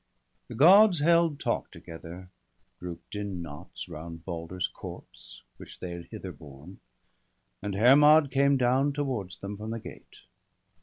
[0.49, 2.29] '"PHE Gods held talk together,
[2.79, 6.79] group'd in knots, Round Balder's corpse, which they had thither borne;
[7.61, 10.21] And Hermod came down towards them from the gate.